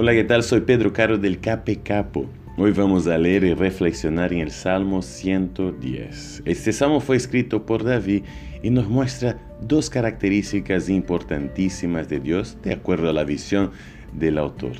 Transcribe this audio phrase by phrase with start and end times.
[0.00, 0.44] Hola, ¿qué tal?
[0.44, 2.26] Soy Pedro Caro del Cape Capo.
[2.56, 6.42] Hoy vamos a leer y reflexionar en el Salmo 110.
[6.44, 8.22] Este salmo fue escrito por David
[8.62, 13.72] y nos muestra dos características importantísimas de Dios de acuerdo a la visión
[14.12, 14.74] del autor.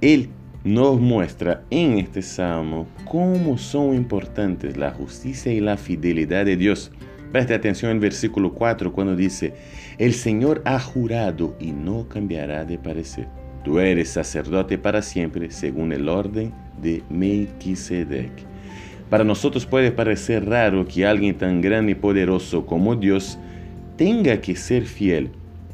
[0.00, 0.30] Él
[0.64, 6.90] nos muestra en este salmo cómo son importantes la justicia y la fidelidad de Dios.
[7.30, 9.54] Preste atención al versículo 4 cuando dice,
[9.98, 13.28] el Señor ha jurado y no cambiará de parecer.
[13.64, 18.30] Tú eres sacerdote para siempre según el orden de Melquisedec.
[19.10, 23.38] Para nosotros puede parecer raro que alguien tan grande y poderoso como Dios
[23.96, 25.30] tenga que ser fiel.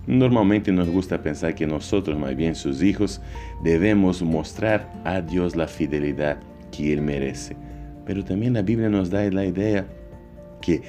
[0.07, 3.21] Normalmente nos gusta pensar que nosotros, más bien sus hijos,
[3.63, 6.39] debemos mostrar a Dios la fidelidad
[6.73, 7.57] que Él merece.
[8.07, 9.87] Pero también la Biblia nos da la idea
[10.63, 10.83] que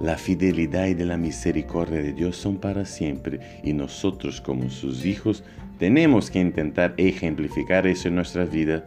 [0.00, 5.44] la fidelidad y la misericordia de Dios son para siempre y nosotros como sus hijos
[5.78, 8.84] tenemos que intentar ejemplificar eso en nuestra vida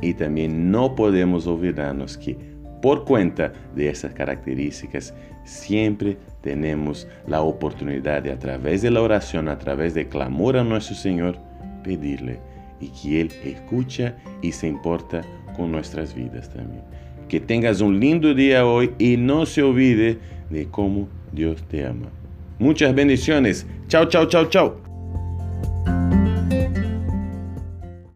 [0.00, 2.36] y también no podemos olvidarnos que
[2.80, 9.48] por cuenta de esas características siempre tenemos la oportunidad de a través de la oración,
[9.48, 11.38] a través de clamor a nuestro Señor,
[11.82, 12.38] pedirle
[12.80, 15.22] y que Él escucha y se importa
[15.56, 16.84] con nuestras vidas también.
[17.28, 20.18] Que tengas un lindo día hoy y no se olvide
[20.50, 22.08] de cómo Dios te ama.
[22.58, 23.66] Muchas bendiciones.
[23.88, 24.87] Chao, chao, chao, chao.